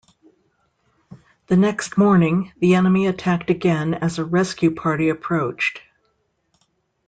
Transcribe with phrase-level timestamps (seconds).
[1.45, 5.79] The next morning, the enemy attacked again as a rescue party approached.